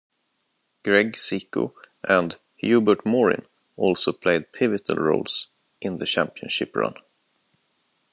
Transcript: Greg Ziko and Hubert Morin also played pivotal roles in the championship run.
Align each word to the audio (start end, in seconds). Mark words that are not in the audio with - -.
Greg 0.83 1.13
Ziko 1.15 1.75
and 2.05 2.37
Hubert 2.55 3.05
Morin 3.05 3.45
also 3.77 4.11
played 4.11 4.51
pivotal 4.51 4.95
roles 4.95 5.49
in 5.79 5.99
the 5.99 6.07
championship 6.07 6.75
run. 6.75 6.95